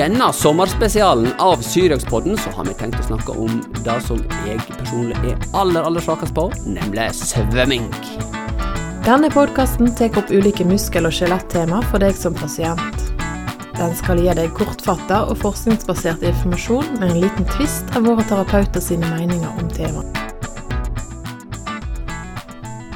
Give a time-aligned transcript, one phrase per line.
[0.00, 5.18] denne sommerspesialen av Syriakspodden så har vi tenkt å snakke om det som jeg personlig
[5.28, 7.90] er aller, aller svakest på, nemlig svømming.
[9.04, 13.04] Denne podkasten tar opp ulike muskel- og skjelettema for deg som pasient.
[13.76, 18.84] Den skal gi deg kortfatta og forskningsbasert informasjon med en liten tvist av våre terapeuter
[18.84, 20.19] sine meninger om temaet.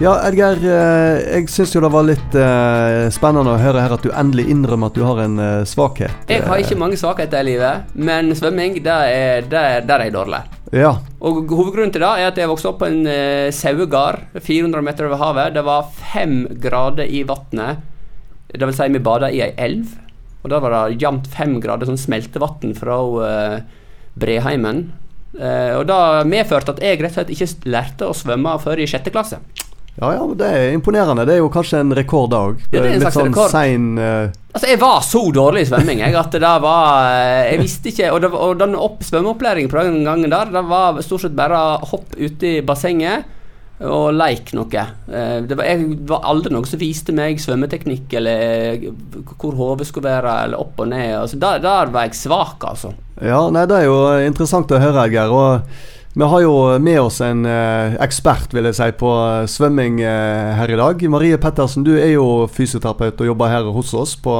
[0.03, 0.59] Ja, Edgeir.
[0.59, 4.49] eh, Jeg syns jo det var litt eh, spennende å høre her at du endelig
[4.51, 6.11] innrømmer at du har en eh, svakhet.
[6.27, 10.09] Jeg har ikke mange svakheter i livet, men svømming, det er, det er, der er
[10.09, 10.41] jeg dårlig.
[10.75, 10.97] Ja.
[11.23, 15.07] Og hovedgrunnen til det er at jeg vokste opp på en uh, sauegard 400 meter
[15.07, 15.55] over havet.
[15.55, 17.85] Det var fem grader i vannet.
[18.51, 19.93] Det vil si, vi bada i ei elv.
[20.43, 23.85] Og da var det jevnt fem grader sånn smeltevann fra uh,
[24.19, 24.89] Breheimen.
[25.35, 25.97] Og det
[26.31, 29.41] medførte at jeg rett og slett ikke lærte å svømme før i sjette klasse.
[30.01, 31.25] Ja, ja, men det er imponerende.
[31.29, 32.65] Det er jo kanskje en rekord da òg.
[32.73, 33.53] Ja, det en Litt slags sånn rekord.
[33.53, 34.33] sein uh...
[34.55, 38.11] Altså, jeg var så dårlig i svømming jeg, at det var eh, Jeg visste ikke
[38.15, 41.63] Og, det, og den opp, svømmeopplæringen på den gangen der, det var stort sett bare
[41.91, 43.33] hopp ute i bassenget
[43.85, 44.83] og leik noe.
[45.11, 48.45] Eh, Det var, jeg var aldri noen som viste meg svømmeteknikk eller
[48.79, 48.85] eh,
[49.35, 51.11] hvor hodet skulle være, eller opp og ned.
[51.19, 52.93] Altså, der, der var jeg svak, altså.
[53.19, 55.35] Ja, nei, det er jo interessant å høre, Geir.
[55.35, 55.67] Og
[56.15, 60.53] vi har jo med oss en eh, ekspert, vil jeg si, på eh, svømming eh,
[60.55, 61.01] her i dag.
[61.11, 64.37] Marie Pettersen, du er jo fysioterapeut og jobber her hos oss på,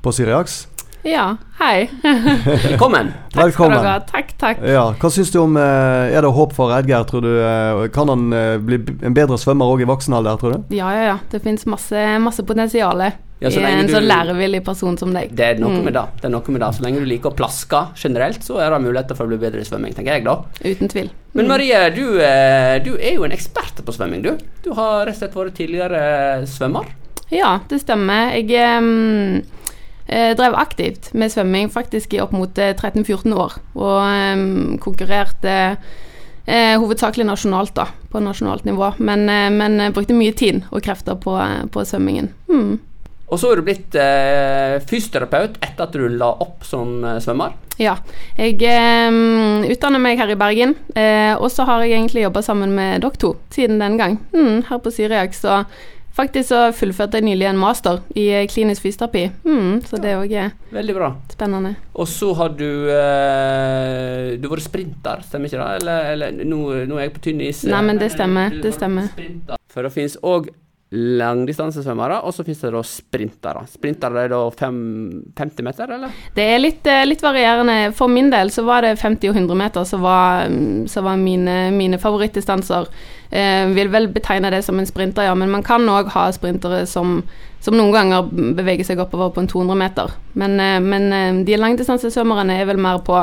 [0.00, 0.62] på Syriax.
[1.04, 1.88] Ja, hei.
[2.62, 3.08] Velkommen.
[3.34, 4.02] Takk skal du dere ha.
[4.06, 4.60] Takk, takk.
[4.70, 7.30] Ja, Hva syns du om eh, Er det håp for Edgar, tror du?
[7.42, 10.76] eh, Kan han eh, bli en bedre svømmer òg i voksen alder, tror du?
[10.78, 11.16] Ja, ja, ja.
[11.32, 13.02] Det fins masse, masse potensial
[13.42, 15.32] Ja, så i en du- så lærevillig person som deg.
[15.34, 15.84] Det er noe Mm.
[15.88, 16.04] med det.
[16.20, 16.68] det er noe med det.
[16.76, 19.58] Så lenge du liker å plaske generelt, så er det muligheter for å bli bedre
[19.58, 20.36] i svømming, tenker jeg da.
[20.62, 21.10] Uten tvil.
[21.34, 21.48] Men Mm.
[21.50, 22.04] Marie, du,
[22.86, 24.38] du er jo en ekspert på svømming, du.
[24.62, 26.86] Du har rett og slett vært tidligere svømmer.
[27.34, 28.30] Ja, det stemmer.
[28.38, 29.42] Jeg eh,
[30.36, 33.58] drev aktivt med svømming faktisk i opp mot eh, 13-14 år.
[33.78, 35.54] Og em, konkurrerte
[36.46, 37.88] eh, hovedsakelig nasjonalt, da.
[38.12, 38.92] På nasjonalt nivå.
[38.98, 42.32] Men, eh, men eh, brukte mye tid og krefter på, eh, på svømmingen.
[42.50, 42.80] Mm.
[43.32, 47.54] Og så er du blitt eh, fysioterapeut etter at du la opp som eh, svømmer.
[47.80, 47.96] Ja.
[48.36, 52.74] Jeg eh, utdanner meg her i Bergen, eh, og så har jeg egentlig jobba sammen
[52.76, 55.32] med dere to siden den gang, mm, her på Syriak.
[55.38, 55.62] Så
[56.16, 60.22] faktisk så fullførte jeg nylig en master i eh, klinisk fysioterapi, mm, så det er
[60.22, 60.34] òg
[60.72, 61.10] Veldig bra.
[61.32, 61.74] spennende.
[61.94, 65.82] Og så har du eh, Du har vært sprinter, stemmer ikke det?
[65.82, 67.64] Eller, eller nå, nå er jeg på tynn is.
[67.64, 69.08] Nei, men det Eh, stemmer, det stemmer.
[69.72, 70.50] For det finnes òg
[70.92, 73.62] langdistansesvømmere, og så finnes det da sprintere.
[73.70, 74.76] Sprintere er da fem,
[75.38, 76.12] 50 meter, eller?
[76.36, 77.94] Det er litt, eh, litt varierende.
[77.96, 81.70] For min del så var det 50 og 100 meter som var, mm, var mine,
[81.72, 82.86] mine favorittdistanser.
[83.32, 86.82] Eh, vil vel betegne det som en sprinter, ja, men man kan òg ha sprintere
[86.86, 87.22] som,
[87.64, 88.26] som noen ganger
[88.58, 90.12] beveger seg oppover på en 200 meter.
[90.36, 93.22] Men, eh, men eh, de langdistansesvømmerne er vel mer på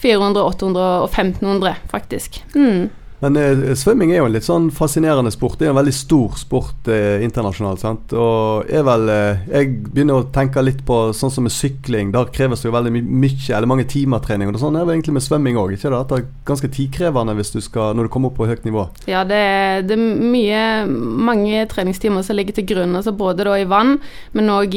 [0.00, 2.40] 400, 800 og 1500, faktisk.
[2.56, 2.88] Mm.
[3.22, 5.54] Men eh, svømming er jo en litt sånn fascinerende sport.
[5.58, 7.80] Det er en veldig stor sport eh, internasjonalt.
[7.80, 8.12] sant?
[8.12, 12.10] Og er vel eh, Jeg begynner å tenke litt på sånn som med sykling.
[12.12, 14.50] Der kreves det jo veldig my mye, eller mange timer trening.
[14.52, 15.72] Og sånn er det egentlig med svømming òg.
[15.76, 15.92] Det?
[16.12, 18.84] Det er ganske tidkrevende hvis du skal, når du kommer opp på høyt nivå.
[19.08, 20.04] Ja, det, er- det er
[20.36, 23.96] mye, mange treningstimer som ligger til grunn, altså både da i vann,
[24.36, 24.76] men òg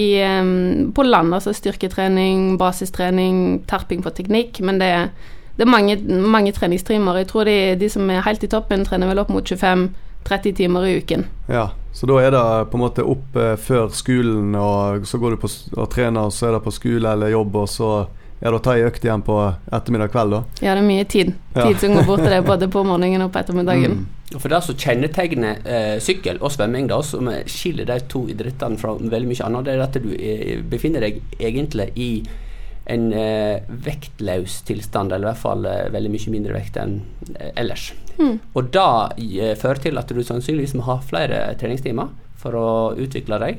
[0.95, 1.35] på land.
[1.35, 4.61] Altså styrketrening, basistrening, terping på teknikk.
[4.63, 7.17] Men det, er- det er mange, mange treningstimer.
[7.19, 10.87] Jeg tror de, de som er helt i toppen, trener vel opp mot 25-30 timer
[10.87, 11.25] i uken.
[11.51, 15.35] Ja, Så da er det på en måte opp eh, før skolen, og så går
[15.35, 17.91] du på og trener, og så er det på skole eller jobb, og så
[18.39, 19.35] er det å ta ei økt igjen på
[19.67, 20.41] ettermiddag kveld, da.
[20.63, 21.35] Ja, det er mye tid.
[21.57, 21.65] Ja.
[21.65, 23.99] Tid som går bort til det, både på morgenen og på ettermiddagen.
[23.99, 24.37] Mm.
[24.39, 28.95] For det som kjennetegner eh, sykkel og svømming, da, som skiller de to idrettene fra
[28.95, 32.13] veldig mye annet, det er at du eh, befinner deg egentlig i
[32.89, 36.93] en eh, vektløs tilstand, eller i hvert fall eh, veldig mye mindre vekt enn
[37.35, 37.93] eh, ellers.
[38.19, 38.39] Mm.
[38.57, 42.07] Og det fører til at du sannsynligvis må ha flere treningstimer
[42.39, 43.53] for å utvikle deg.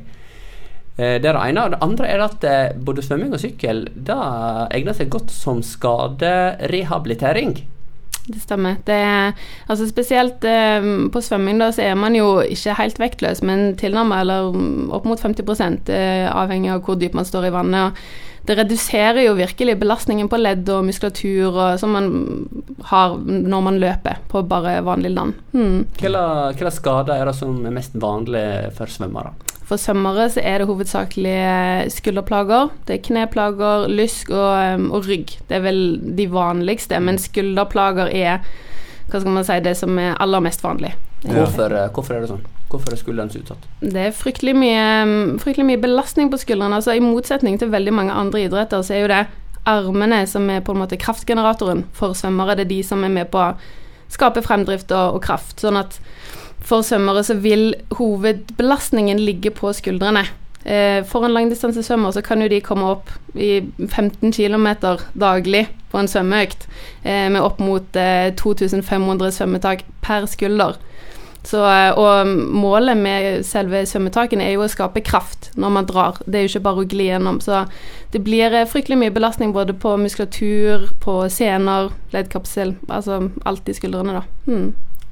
[0.97, 1.65] Eh, Det er det ene.
[1.65, 2.41] Og det andre er at
[2.85, 4.21] både svømming og sykkel det
[4.77, 7.53] egner seg godt som skaderehabilitering.
[8.31, 8.77] Det stemmer.
[8.87, 9.33] Det er,
[9.67, 14.23] altså spesielt eh, på svømming da, så er man jo ikke helt vektløs, men tilnærmet
[14.23, 14.51] eller
[14.95, 17.91] opp mot 50 eh, avhengig av hvor dypt man står i vannet.
[17.91, 22.09] og det reduserer jo virkelig belastningen på ledd og muskulatur og, som man
[22.91, 25.37] har når man løper på bare vanlig land.
[25.53, 25.85] Hmm.
[26.01, 28.43] Hvilke skader er det som er mest vanlig
[28.75, 29.31] for svømmere?
[29.71, 32.73] For svømmere så er det hovedsakelig eh, skulderplager.
[32.89, 35.37] Det er kneplager, lysk og, eh, og rygg.
[35.47, 35.85] Det er vel
[36.19, 38.43] de vanligste, men skulderplager er
[39.11, 40.97] hva skal man si, det som er aller mest vanlig.
[41.23, 42.43] Hvorfor, eh, hvorfor er det sånn?
[42.71, 43.65] Hvorfor er så utsatt?
[43.83, 44.83] Det er fryktelig mye,
[45.43, 46.79] fryktelig mye belastning på skuldrene.
[46.79, 49.25] Altså, I motsetning til veldig mange andre idretter så er jo det
[49.69, 52.55] armene som er på en måte kraftgeneratoren for svømmere.
[52.57, 53.55] Det er de som er med på å
[54.11, 55.59] skape fremdrift og, og kraft.
[55.63, 55.99] Sånn at
[56.63, 60.27] for svømmere så vil hovedbelastningen ligge på skuldrene.
[60.65, 64.69] Eh, for en langdistansesvømmer så kan jo de komme opp i 15 km
[65.17, 66.67] daglig på en svømmeøkt
[67.03, 70.77] eh, med opp mot eh, 2500 svømmetak per skulder.
[71.43, 76.21] Så, eh, og målet med selve svømmetakene er jo å skape kraft når man drar.
[76.27, 77.41] Det er jo ikke bare å gli gjennom.
[77.45, 77.65] Så
[78.13, 83.77] det blir eh, fryktelig mye belastning både på muskulatur, på sener, leddkapsel, altså alt i
[83.77, 84.25] skuldrene, da.
[84.47, 84.71] Hmm.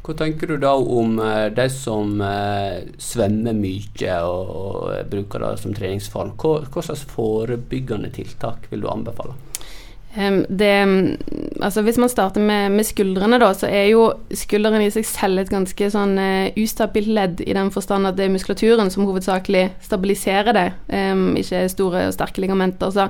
[0.09, 6.37] Hva tenker du da om eh, de som svømmer mye og bruker det som treningsform?
[6.41, 9.37] Hva, hva, slags forebyggende tiltak vil du anbefale?
[10.19, 10.71] Det,
[11.63, 15.39] altså hvis man starter med, med, skuldrene, da, så er jo skulderen i seg selv
[15.39, 19.69] et ganske sånn uh, ustabilt ledd, i den forstand at det er muskulaturen som hovedsakelig
[19.87, 22.91] stabiliserer det, um, ikke store og sterke ligamenter.
[22.91, 23.07] Så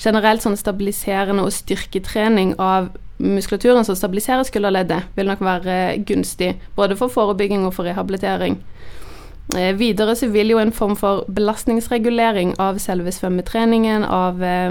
[0.00, 5.76] generelt sånn stabiliserende og styrketrening av muskulaturen som stabiliserer skulderleddet, vil nok være
[6.08, 6.54] gunstig.
[6.74, 8.58] Både for forebygging og for rehabilitering.
[9.58, 14.70] Eh, videre så vil jo en form for belastningsregulering av selve svømmetreningen, av eh,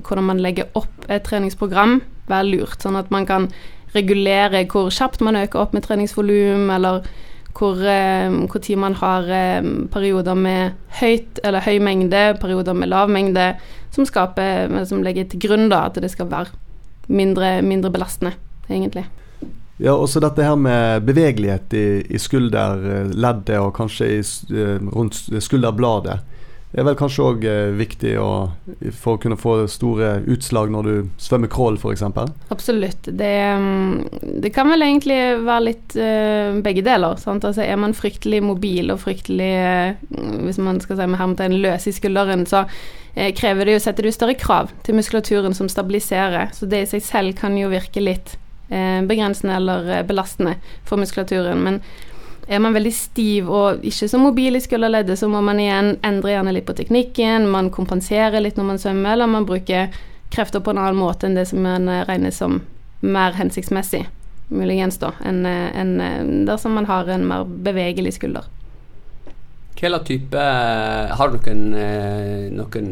[0.00, 1.98] hvordan man legger opp et treningsprogram,
[2.30, 2.80] være lurt.
[2.80, 3.50] Sånn at man kan
[3.94, 7.04] regulere hvor kjapt man øker opp med treningsvolum, eller
[7.54, 9.28] hvor, eh, hvor tid man har
[9.92, 13.52] perioder med høyt høy mengde, perioder med lav mengde,
[13.94, 16.50] som, skaper, som legger til grunn da, at det skal være
[17.12, 18.32] mindre, mindre belastende,
[18.70, 19.04] egentlig.
[19.82, 24.20] Ja, også dette her med bevegelighet i, i skulderleddet og kanskje i,
[24.54, 26.20] eh, rundt skulderbladet
[26.74, 28.30] er vel kanskje òg eh, viktig å,
[28.98, 32.02] for å kunne få store utslag når du svømmer crawl f.eks.?
[32.54, 33.06] Absolutt.
[33.06, 33.30] Det,
[33.62, 37.14] mm, det, kan vel egentlig være litt uh, begge deler.
[37.14, 39.52] Altså, er man fryktelig mobil og fryktelig,
[40.48, 42.66] hvis man skal si med hermetegn, løs i skulderen, så
[43.14, 46.50] krever det jo, setter du større krav til muskulaturen som stabiliserer.
[46.56, 48.34] Så det i seg selv kan jo virke litt
[49.06, 51.62] begrensende eller belastende for muskulaturen.
[51.62, 51.80] men
[52.46, 56.34] er man veldig stiv og ikke så mobil i skulderleddet, så må man igjen endre
[56.34, 59.94] gjerne litt på teknikken, man kompenserer litt når man svømmer, eller man bruker
[60.34, 62.60] krefter på en annen måte enn det som man eh, regner som
[63.04, 64.04] mer hensiktsmessig,
[64.52, 68.48] muligens, da, enn en, eh, dersom man har en mer bevegelig skulder.
[69.74, 70.38] Hva type
[71.18, 72.88] Har du noen, eh, noen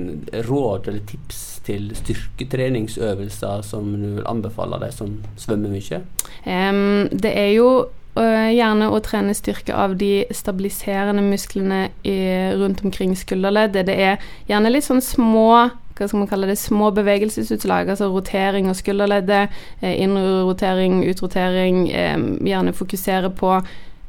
[0.49, 6.03] råd eller tips til styrketreningsøvelser som du vil anbefale de som svømmer mye?
[6.47, 7.73] Um, det er jo
[8.13, 12.19] Uh, gjerne å trene styrke av de stabiliserende musklene i,
[12.61, 13.87] rundt omkring skulderleddet.
[13.89, 18.69] Det er gjerne litt sånn små hva skal man kalle det, små bevegelsesutslag, altså rotering
[18.69, 21.91] av skulderleddet, eh, innrotering, utrotering.
[21.91, 22.19] Eh,
[22.49, 23.61] gjerne fokusere på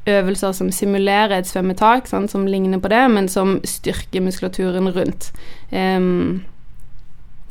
[0.06, 5.30] øvelser som simulerer et svømmetak, sant, som ligner på det, men som styrker muskulaturen rundt.
[5.72, 6.44] Um,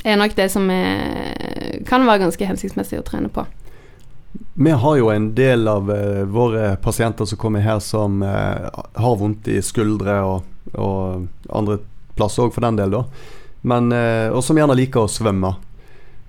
[0.06, 3.46] er nok det som er, kan være ganske hensiktsmessig å trene på.
[4.54, 9.20] Vi har jo en del av uh, våre pasienter som kommer her som uh, har
[9.20, 11.80] vondt i skuldre og, og andre
[12.18, 13.06] plasser òg, for den del, da.
[13.66, 15.56] Men, uh, og som gjerne liker å svømme.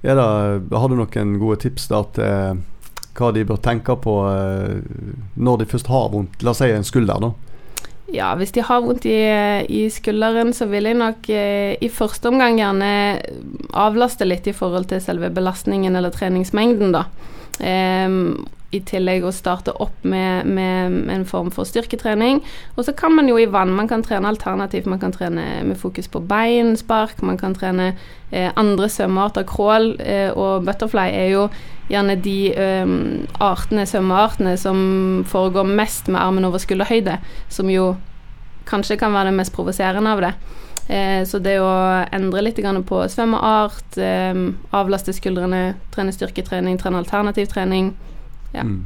[0.05, 2.65] Det, har du noen gode tips der til
[3.15, 4.15] hva de bør tenke på
[5.39, 6.43] når de først har vondt?
[6.43, 7.33] La oss si en skulder, da.
[8.13, 9.17] Ja, hvis de har vondt i,
[9.73, 12.91] i skulderen, så vil jeg nok eh, i første omgang gjerne
[13.73, 17.07] avlaste litt i forhold til selve belastningen eller treningsmengden, da.
[17.59, 22.41] Um, I tillegg å starte opp med, med, en form for styrketrening.
[22.75, 24.89] Og så kan man jo i vann, man kan trene alternativt.
[24.91, 27.93] Man kan trene med fokus på beinspark, man kan trene
[28.31, 29.47] eh, andre svømmearter.
[29.49, 31.47] Crawl eh, og butterfly er jo
[31.91, 32.97] gjerne de eh,
[33.45, 34.83] artene, svømmeartene som
[35.31, 37.21] foregår mest med armen over skulderhøyde,
[37.53, 37.95] som jo
[38.69, 40.35] kanskje kan være det mest provoserende av det.
[40.89, 41.73] Eh, så det å
[42.13, 44.35] endre litt på svømmeart, eh,
[44.73, 47.95] avlaste skuldrene, trene styrketrening, trene alternativ trening
[48.55, 48.65] ja.
[48.65, 48.85] Mm.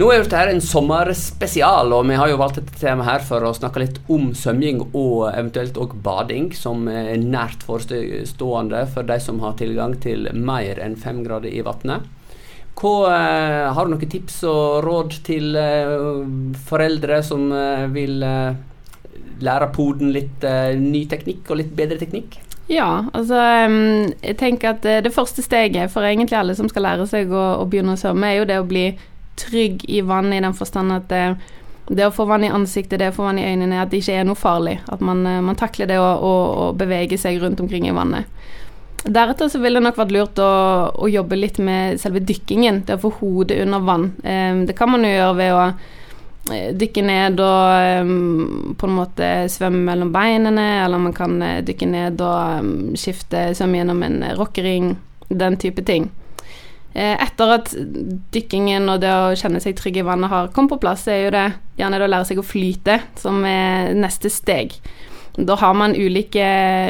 [0.00, 3.50] Nå er dette en sommerspesial, og vi har jo valgt dette temaet her for å
[3.52, 9.42] snakke litt om svømming og eventuelt òg bading, som er nært forestående for de som
[9.44, 12.08] har tilgang til mer enn fem grader i vannet.
[12.80, 16.24] Uh, har du noen tips og råd til uh,
[16.64, 18.24] foreldre som uh, vil
[19.44, 20.44] lære poden litt
[20.80, 22.40] ny teknikk og litt bedre teknikk?
[22.70, 27.32] Ja, altså jeg tenker at det første steget for egentlig alle som skal lære seg
[27.34, 28.84] å, å begynne å svømme, er jo det å bli
[29.40, 31.24] trygg i vann i den forstand at det,
[31.90, 34.20] det å få vann i ansiktet, det å få vann i øynene, at det ikke
[34.20, 34.78] er noe farlig.
[34.86, 36.34] At man, man takler det å, å,
[36.68, 38.30] å bevege seg rundt omkring i vannet.
[39.00, 40.50] Deretter så ville det nok vært lurt å,
[40.92, 44.10] å, jobbe litt med selve dykkingen, det å få hodet under vann.
[44.22, 45.88] Eh, det kan man jo gjøre ved å eh,
[46.48, 52.22] dykke ned og på en måte svømme mellom beinene, eller man kan uh, dykke ned
[52.24, 54.94] og skifte svømme gjennom en rockering,
[55.28, 56.08] den type ting.
[56.90, 57.68] Eh, etter at
[58.34, 61.34] dykkingen og det å kjenne seg trygg i vannet har kommet på plass, er jo
[61.36, 61.44] det
[61.78, 64.74] gjerne det å lære seg å flyte som er neste steg.
[65.38, 66.44] Da har man ulike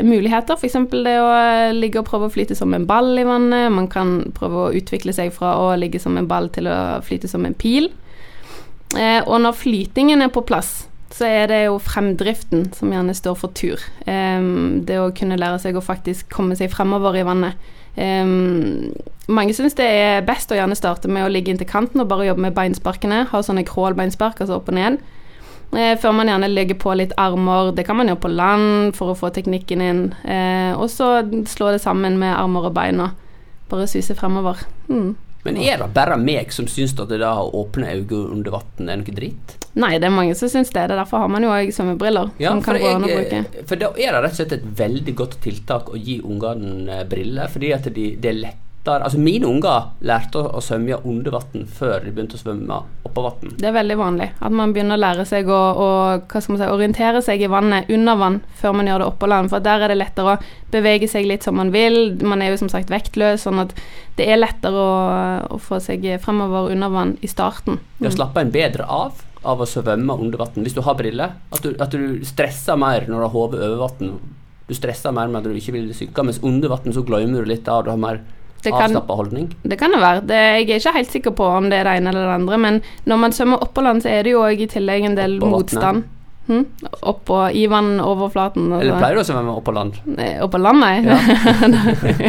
[0.07, 0.79] muligheter, f.eks.
[1.05, 1.35] det å
[1.77, 3.69] ligge og prøve å flyte som en ball i vannet.
[3.75, 7.29] Man kan prøve å utvikle seg fra å ligge som en ball til å flyte
[7.29, 7.91] som en pil.
[8.99, 13.37] Eh, og når flytingen er på plass, så er det jo fremdriften som gjerne står
[13.39, 13.83] for tur.
[14.07, 14.41] Eh,
[14.87, 17.71] det å kunne lære seg å faktisk komme seg fremover i vannet.
[17.97, 18.93] Um,
[19.29, 22.29] mange syns det er best å gjerne starte med å ligge inntil kanten og bare
[22.29, 23.25] jobbe med beinsparkene.
[23.33, 25.01] Ha sånne crawl-beinspark, altså opp og ned.
[25.75, 27.73] Uh, før man gjerne legger på litt armer.
[27.77, 30.05] Det kan man gjøre på land for å få teknikken inn.
[30.25, 31.19] Uh, og så
[31.51, 33.19] slå det sammen med armer og bein og
[33.71, 34.63] bare suse fremover.
[34.91, 35.13] Mm.
[35.45, 39.01] Men er det bare meg som syns at det å åpne øynene under vann er
[39.01, 39.57] noe dritt?
[39.81, 40.89] Nei, det er mange som syns det.
[40.91, 42.33] Derfor har man jo òg svømmebriller.
[42.43, 43.65] Ja, som kan gå an å bruke.
[43.71, 47.07] for da er det rett og slett et veldig godt tiltak å gi ungene eh,
[47.09, 48.41] briller, fordi at de, det er
[48.81, 52.81] lettere Altså mine unger lærte å, å svømme under vann før de begynte å svømme
[53.05, 53.55] oppå vann.
[53.59, 57.43] Det er veldig vanlig at man begynner å lære seg å, å si, orientere seg
[57.43, 59.51] i vannet under vann før man gjør det oppå land.
[59.51, 62.17] For der er det lettere å bevege seg litt som man vil.
[62.23, 63.75] Man er jo som sagt vektløs, sånn at
[64.17, 64.93] det er lettere å,
[65.57, 67.81] å få seg fremover under vann i starten.
[68.01, 71.33] Da å slappe en bedre av av å svømme under vann hvis du har briller.
[71.49, 74.19] At du, at du stresser mer når du har hodet over vann.
[74.69, 77.49] Du stresser mer med at du ikke vil synke, mens under vann så glemmer du
[77.49, 78.21] litt av du har mer
[78.63, 79.49] Det kan- avslappa holdning.
[79.65, 80.21] Det kan det være.
[80.27, 82.59] Det, jeg er ikke helt sikker på om det er det ene eller det andre,
[82.59, 85.39] men når man svømmer oppå land, så er det jo òg i tillegg en del
[85.41, 86.05] motstand.
[86.51, 86.65] Hm?
[87.07, 88.73] Oppå i vannoverflaten.
[88.73, 88.99] Eller Altså.
[88.99, 89.95] pleier du å svømme oppå land?
[90.19, 90.97] Eh, Oppå land, nei.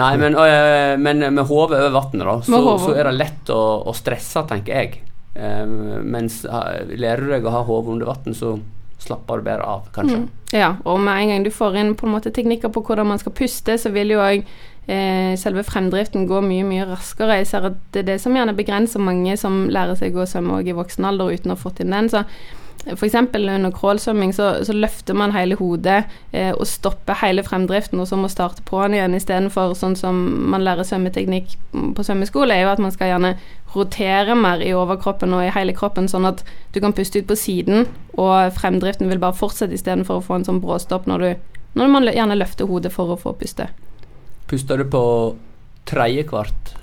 [0.00, 3.60] Nei, men, øh, men med hodet over vannet, da, så, så er det lett å,
[3.90, 5.00] å stresse, tenker jeg.
[5.34, 5.66] Eh,
[6.06, 8.54] mens lærer du deg å ha hodet under vann, så
[9.00, 10.22] slapper du bedre av, kanskje.
[10.22, 10.28] Mm.
[10.54, 13.20] Ja, og med en gang du får inn på en måte teknikker på hvordan man
[13.22, 14.44] skal puste, så vil jo òg
[15.38, 17.36] selve fremdriften går mye, mye raskere.
[17.38, 20.62] Jeg ser at det er det som gjerne begrenser mange som lærer seg å svømme
[20.64, 22.08] i voksen alder uten å ha fått inn den.
[22.10, 22.24] Så
[22.88, 23.14] F.eks.
[23.14, 28.16] under crawlsvømming så, så løfter man hele hodet eh, og stopper hele fremdriften, og så
[28.16, 30.16] må starte på'n igjen istedenfor sånn som
[30.52, 31.58] man lærer svømmeteknikk
[31.96, 33.34] på svømmeskole, er jo at man skal gjerne
[33.74, 36.40] rotere mer i overkroppen og i hele kroppen, sånn at
[36.72, 37.84] du kan puste ut på siden,
[38.16, 41.30] og fremdriften vil bare fortsette istedenfor å få en sånn bråstopp når du
[41.78, 43.68] når man gjerne løfter hodet for å få puste.
[44.50, 45.04] Puster du på
[45.86, 46.74] tredje kvart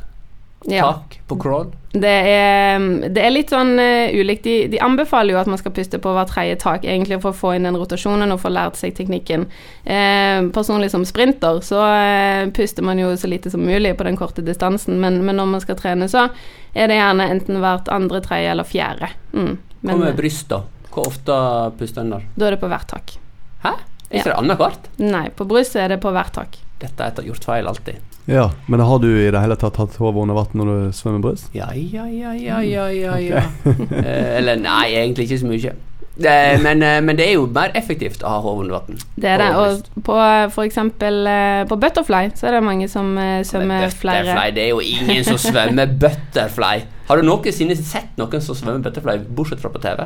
[0.66, 0.86] Ja.
[0.88, 1.68] tak på crawl?
[1.92, 4.44] Det er, det er litt sånn uh, ulikt.
[4.44, 7.38] De, de anbefaler jo at man skal puste på hver tredje tak, egentlig for å
[7.38, 9.48] få inn den rotasjonen og få lært seg teknikken.
[9.88, 14.20] Uh, personlig som sprinter så uh, puster man jo så lite som mulig på den
[14.20, 16.28] korte distansen, men, men når man skal trene, så
[16.74, 19.12] er det gjerne enten hvert andre, tredje eller fjerde.
[19.34, 19.56] Mm.
[19.88, 20.64] Hva med bryst, da?
[20.92, 21.42] Hvor ofte
[21.80, 22.30] puster en der?
[22.36, 23.18] da er det på hvert tak.
[23.64, 23.76] Hæ?
[24.08, 24.88] Er ikke det annethvert?
[25.04, 26.58] Nei, på bryst er det på hvert tak.
[26.78, 28.16] Dette har jeg gjort feil alltid.
[28.28, 31.24] Ja, men har du i det hele tatt hatt hodet under vann når du svømmer
[31.24, 31.48] bryst?
[31.56, 33.44] Ja, ja, ja, ja, ja, ja, ja.
[33.66, 35.76] Eh, eller nei, egentlig ikke så mye.
[36.18, 39.02] Eh, men, eh, men det er jo mer effektivt å ha hodet under vann.
[39.16, 39.50] Det er det.
[39.56, 43.14] Og på eh, på butterfly så er det mange som
[43.46, 46.76] svømmer flere Butterfly, det er jo ingen som svømmer butterfly.
[47.08, 50.04] Har du noensinne sett noen som svømmer butterfly, bortsett fra på TV?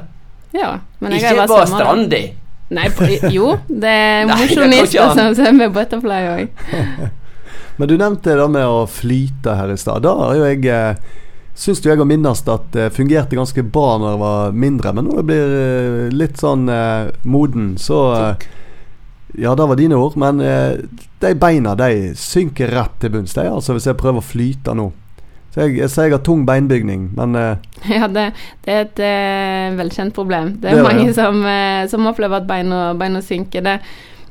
[0.54, 1.68] Ja, men jeg Ikke har bare.
[1.72, 2.24] Strandi.
[2.72, 6.62] Nei, på, jo, det er Nei, som ser med mosjonister som svømmer butterfly òg.
[7.80, 10.04] Men du nevnte det med å flyte her i stad.
[10.06, 11.20] Da har jo jeg eh,
[11.62, 15.06] Syns jo jeg å minnes at det fungerte ganske bra når jeg var mindre, men
[15.06, 18.46] når jeg blir eh, litt sånn eh, moden, så Takk.
[19.38, 20.80] Ja, det var dine ord, men eh,
[21.20, 24.90] de beina de synker rett til bunns, de, altså, hvis jeg prøver å flyte nå.
[25.52, 27.58] Så jeg, jeg sier jeg har tung beinbygning, men uh,
[27.98, 28.30] Ja, det,
[28.64, 30.56] det er et uh, velkjent problem.
[30.62, 31.18] Det er det, mange ja.
[31.18, 33.66] som, uh, som opplever at beina, beina synker.
[33.66, 33.76] Det,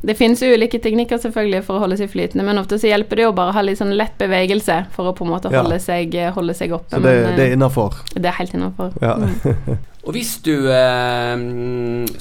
[0.01, 3.27] det finnes ulike teknikker selvfølgelig for å holde seg flytende, men ofte så hjelper det
[3.27, 5.61] jo bare å ha litt sånn lett bevegelse for å på en måte Ja.
[5.61, 6.95] holde, seg, holde seg oppe.
[6.95, 8.01] så det, men, det er innafor.
[8.15, 8.97] det er helt innafor.
[9.05, 9.19] Ja.
[9.21, 9.77] Mm.
[10.09, 11.43] Og hvis du eh,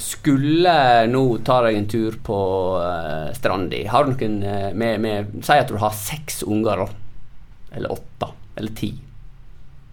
[0.04, 0.74] skulle
[1.08, 2.40] nå ta deg en tur på
[2.76, 7.78] eh, Strandi Har du noen eh, med, med Si at du har seks unger, da.
[7.78, 8.28] Eller åtte.
[8.60, 8.92] Eller ti.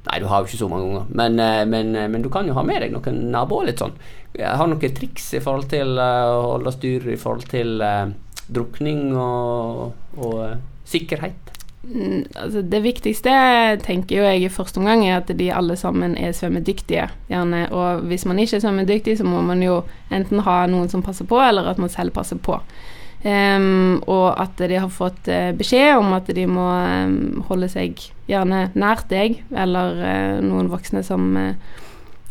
[0.07, 1.09] Nei, du har jo ikke så mange unger.
[1.09, 3.95] Men, eh, men, eh, men du kan jo ha med deg noen naboer litt sånn.
[4.37, 8.11] Har noen triks i forhold til eh, å holde styr i forhold til uh,
[8.53, 10.57] drukning og, og uh,
[10.87, 11.53] sikkerhet?
[11.87, 13.31] Mm, altså det viktigste
[13.85, 17.07] tenker jo jeg i første omgang er at de alle sammen er svømmedyktige.
[17.31, 17.65] Gjerne.
[17.71, 19.81] Og hvis man ikke er svømmedyktig, så må man jo
[20.13, 22.59] enten ha noen som passer på, eller at man selv passer på.
[23.25, 27.97] Ehm, og at de har fått eh, beskjed om at de må um, holde seg
[28.29, 31.55] gjerne nært deg, eller uh, noen voksne som, uh,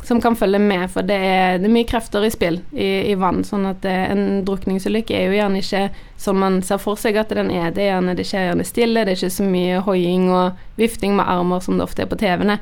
[0.07, 3.17] som kan følge med, for det er, det er mye krefter i spill i, i
[3.19, 3.43] vann.
[3.49, 5.83] sånn at uh, en drukningsulykke er jo gjerne ikke
[6.23, 7.73] som man ser for seg at den er.
[7.75, 11.19] Det, er gjerne, det skjer gjerne stille, det er ikke så mye hoiing og vifting
[11.19, 12.61] med armer som det ofte er på TV-ene.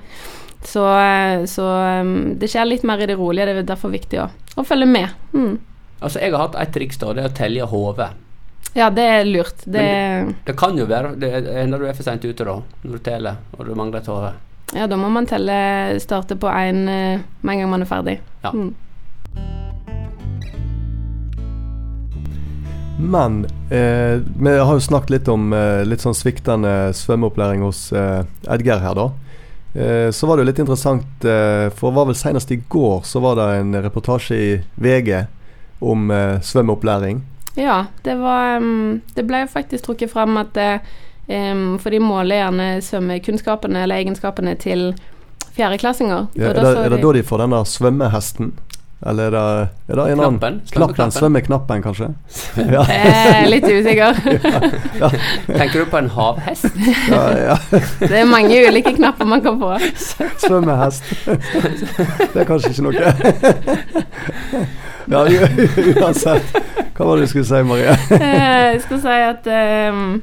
[0.64, 0.80] Så,
[1.50, 1.68] så
[2.00, 4.88] um, det skjer litt mer i det rolige, det er derfor viktig å, å følge
[4.88, 5.12] med.
[5.36, 5.58] Mm.
[6.00, 7.12] Altså, jeg har hatt ett triks, da.
[7.14, 8.10] Det er å telle hodet.
[8.74, 9.62] Ja, det er lurt.
[9.64, 9.84] Det,
[10.44, 13.36] Det kan jo være det hender du er for seint ute, da, når du teller,
[13.58, 14.32] og du mangler et hode.
[14.74, 18.18] ja, da må man telle, starte på én med en gang man er ferdig.
[18.42, 18.50] Ja.
[18.50, 18.74] Mm.
[22.98, 28.22] Men eh, vi har jo snakket litt om eh, litt sånn sviktende svømmeopplæring hos eh,
[28.50, 29.06] Edgar her, da.
[29.74, 33.02] Eh, så var det jo litt interessant, eh, for det var vel senest i går
[33.06, 35.24] så var det en reportasje i VG
[35.80, 37.22] om eh, svømmeopplæring.
[37.54, 42.66] Ja, det var um, Det ble faktisk trukket fram at um, For de måler gjerne
[42.82, 44.88] svømmekunnskapene eller egenskapene til
[45.54, 46.26] fjerdeklassinger.
[46.34, 48.52] Ja, er, det, er det da de får denne svømmehesten?
[49.06, 49.40] Eller er det,
[49.92, 50.54] er det en annen Knappen?
[50.72, 51.82] Knappen, Svømmeknappen.
[51.84, 52.06] kanskje?
[52.56, 54.16] Ja, er litt usikker.
[55.58, 56.70] Tenker du på en havhest?
[57.10, 57.56] ja, ja.
[58.00, 59.74] Det er mange ulike knapper man kan få.
[60.46, 61.04] Svømmehest.
[61.28, 63.04] Det er kanskje ikke noe.
[65.04, 65.20] Ja,
[66.00, 66.54] uansett.
[66.96, 67.92] Hva var det du skulle si, Marie?
[68.16, 69.48] Eh, Jeg skulle si at
[69.92, 70.14] um,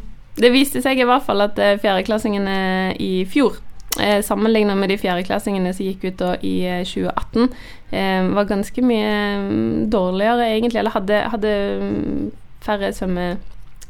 [0.41, 2.55] det viste seg i hvert fall at eh, fjerdeklassingene
[2.97, 3.59] i fjor
[3.99, 7.51] eh, Sammenlignet med de fjerdeklassingene som gikk ut da i eh, 2018,
[7.91, 10.79] eh, var ganske mye mm, dårligere, egentlig.
[10.79, 12.27] Eller hadde, hadde mm,
[12.65, 13.31] færre svømme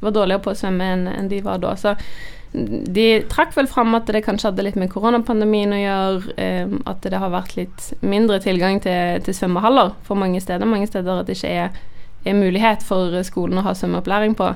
[0.01, 1.75] Var dårligere på å svømme enn en de var da.
[1.77, 1.91] Så
[2.51, 7.05] de trakk vel fram at det kanskje hadde litt med koronapandemien å gjøre, eh, at
[7.05, 10.67] det har vært litt mindre tilgang til, til svømmehaller for mange steder.
[10.67, 11.77] Mange steder at det ikke er,
[12.25, 14.49] er mulighet for skolen å ha svømmeopplæring på.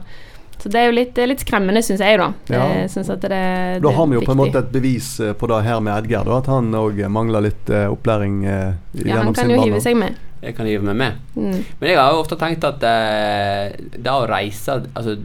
[0.59, 2.29] Så det er jo litt, litt skremmende, syns jeg, da.
[2.49, 2.67] Ja.
[2.81, 5.35] Jeg synes at det, det Da har vi jo på en måte et bevis eh,
[5.37, 9.21] på det her med Edgar, da, at han òg mangler litt eh, opplæring eh, Ja,
[9.23, 10.17] han kan jo hive seg med.
[10.45, 11.21] Jeg kan hive meg med.
[11.33, 11.61] Mm.
[11.79, 15.15] Men jeg har jo ofte tenkt at eh, det å reise altså,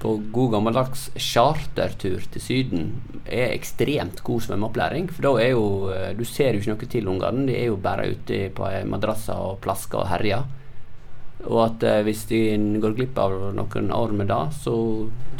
[0.00, 2.86] på god gammeldags chartertur til Syden
[3.26, 5.10] er ekstremt god svømmeopplæring.
[5.12, 7.44] For da er jo eh, Du ser jo ikke noe til ungene.
[7.50, 10.48] De er jo bare ute på eh, madrasser og plasker og herjer.
[11.48, 12.40] Og at eh, hvis de
[12.82, 14.74] går glipp av noen år med det, så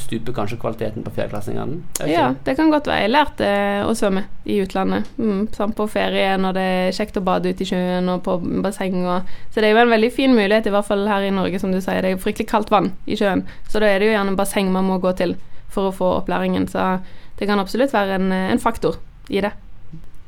[0.01, 1.81] stuper kanskje kvaliteten på fjerdeklassingene.
[2.09, 3.05] Ja, det kan godt være.
[3.05, 3.51] Jeg lærte
[3.85, 5.11] å svømme i utlandet.
[5.21, 8.39] Mm, samt på ferie når det er kjekt å bade ute i sjøen og på
[8.65, 8.97] basseng.
[9.05, 11.61] Og, så det er jo en veldig fin mulighet, i hvert fall her i Norge,
[11.61, 12.01] som du sier.
[12.01, 13.45] Det er fryktelig kaldt vann i sjøen.
[13.69, 15.37] Så da er det jo gjerne basseng man må gå til
[15.71, 16.65] for å få opplæringen.
[16.71, 16.95] Så
[17.39, 19.53] det kan absolutt være en, en faktor i det.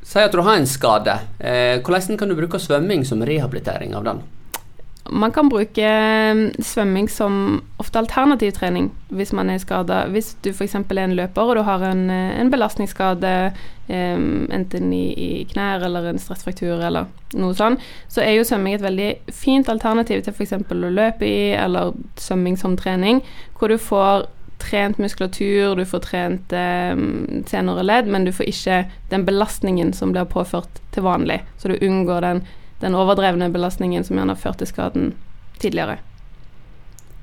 [0.03, 1.15] Si at du har en skade.
[1.39, 4.23] Eh, hvordan kan du bruke svømming som rehabilitering av den?
[5.13, 5.89] Man kan bruke
[6.35, 10.07] mm, svømming som ofte alternativ trening hvis man er skada.
[10.13, 10.75] Hvis du f.eks.
[10.81, 13.53] er en løper og du har en, eh, en belastningsskade,
[13.89, 18.79] um, enten i, i knær eller en stressfraktur eller noe sånt, så er jo svømming
[18.79, 20.55] et veldig fint alternativ til f.eks.
[20.59, 23.21] å løpe i, eller svømming som trening,
[23.59, 24.29] hvor du får
[24.63, 30.15] trent muskulatur, du får trent um, senere ledd, men du får ikke den belastningen som
[30.15, 31.41] blir påført til vanlig.
[31.59, 32.45] Så du unngår den,
[32.83, 35.13] den overdrevne belastningen som gjerne har ført til skaden
[35.63, 36.01] tidligere.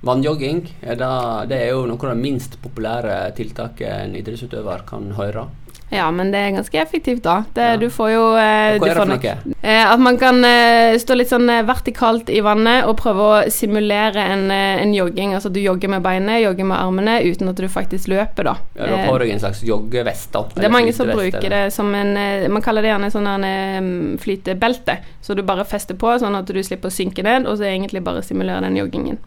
[0.07, 1.09] Vannjogging det,
[1.51, 5.49] det er jo noe av det minst populære tiltaket en idrettsutøver kan høre.
[5.91, 7.43] Ja, men det er ganske effektivt, da.
[7.53, 7.77] Det, Ja.
[7.77, 9.55] Du får jo eh, Hva er det for noe?
[9.63, 13.49] Eh, at man kan eh, stå litt sånn eh, vertikalt i vannet og prøve å
[13.49, 15.33] simulere en, eh, en jogging.
[15.33, 18.55] Altså du jogger med beinet, jogger med armene, uten at du faktisk løper, da.
[18.75, 20.31] Ja, du har du på deg en slags joggevest.
[20.31, 23.11] da, det er mange som bruker eller- det som en eh, Man kaller det gjerne
[23.11, 24.97] sånn en eh, flytebelte.
[25.21, 28.03] Så du bare fester på, sånn at du slipper å synke ned, og så egentlig
[28.03, 29.17] bare simulere den joggingen.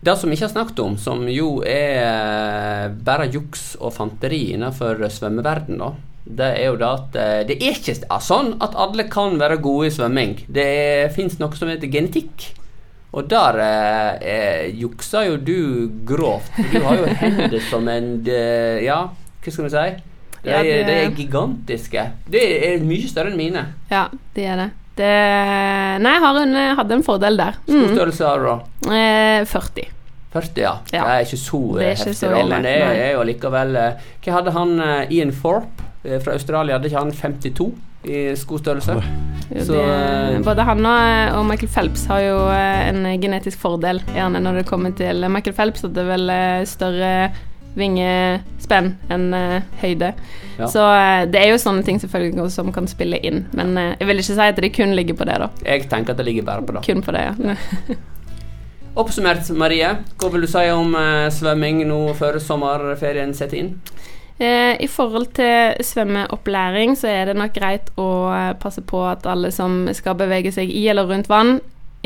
[0.00, 4.52] Det som vi ikke har snakket om, som jo er eh, bare juks og fanteri
[4.54, 5.94] innenfor svømmeverden, da,
[6.26, 9.60] det er jo det at eh, det er ikke ja, sånn at alle kan være
[9.62, 10.40] gode i svømming.
[10.50, 12.48] Det fins noe som heter genetikk.
[13.16, 15.60] Og der eh, eh, jukser jo du
[16.08, 16.50] grovt.
[16.72, 19.86] Du har jo hender som en Ja, hva skal vi si?
[20.42, 22.08] De, Ja, er, de det er gigantiske.
[22.30, 23.62] Det er mye større enn mine.
[23.90, 24.68] Ja, det er det.
[24.96, 25.12] Det
[26.02, 27.58] nei, jeg har en, hadde en fordel der.
[27.66, 27.94] Hvor Mm.
[27.96, 28.96] størrelse har du, da?
[28.96, 29.86] Eh, 40.
[30.36, 30.72] 40, ja.
[30.92, 31.02] Ja.
[31.04, 33.22] Det er ikke så Det er ikke heftig, så ille, men det er, er jo
[33.24, 36.76] likevel eh, Hva hadde han eh, Ian Thorpe fra Australia?
[36.76, 37.72] Hadde ikke han 52
[38.06, 38.94] i skostørrelse?
[39.50, 44.38] Jo, Så, det, både han og, og Michael Phelps har jo en genetisk fordel, gjerne
[44.44, 46.30] når det kommer til Michael Phelps, at det er vel
[46.70, 47.10] større
[47.76, 50.12] vingespenn enn eh, høyde.
[50.58, 50.68] Ja.
[50.72, 54.10] Så eh, det er jo sånne ting selvfølgelig som kan spille inn, men eh, jeg
[54.10, 55.50] vil ikke si at det kun ligger på det, da.
[55.66, 56.84] Jeg tenker at det ligger bare på det.
[56.86, 57.96] Kun på det, ja.
[59.00, 59.90] Oppsummert, Marie.
[60.16, 60.94] Hva vil du si om
[61.28, 63.74] svømming nå før sommerferien setter inn?
[64.40, 68.08] I forhold til svømmeopplæring så er det nok greit å
[68.60, 71.58] passe på at alle som skal bevege seg i eller rundt vann,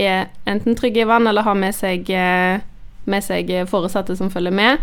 [0.03, 4.83] er enten trygge i vann eller har med seg, med seg foresatte som følger med.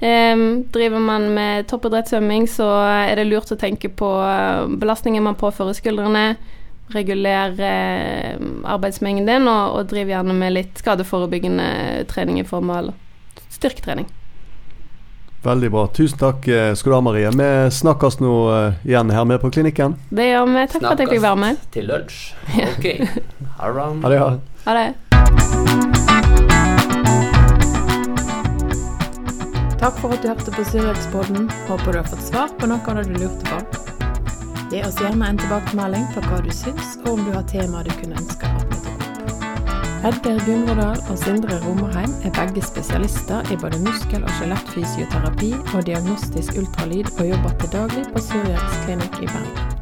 [0.00, 0.36] Eh,
[0.72, 5.76] driver man med toppidrettssvømming, så er det lurt å tenke på eh, belastningen man påfører
[5.78, 6.28] skuldrene.
[6.88, 12.94] Regulere arbeidsmengden arbeidsmengden, og, og driv gjerne med litt skadeforebyggende trening i form av
[13.52, 14.08] styrketrening.
[15.42, 15.86] Veldig bra.
[15.94, 17.30] Tusen takk eh, skal du ha, Marie.
[17.30, 19.98] Vi snakkes nå eh, igjen her med på klinikken.
[20.10, 20.64] Det gjør vi.
[20.72, 21.66] Takk for at jeg fikk være med.
[21.74, 22.22] til lunsj.
[22.72, 22.88] Ok.
[23.58, 24.88] Ha det
[29.78, 31.50] Takk for at du hørte på Syriakspodden.
[31.68, 33.58] Håper du har fått svar på noe av det du lurte på.
[34.72, 37.94] Gi oss gjerne en tilbakemelding på hva du syns, og om du har temaer du
[38.00, 38.98] kunne ønske at vi opp.
[40.08, 46.58] Edgar Gunvordal og Sindre Romerheim er begge spesialister i både muskel- og skjelettfysioterapi og diagnostisk
[46.58, 49.77] ultralyd, og jobber til daglig på Syriaks klinikk i Bergen.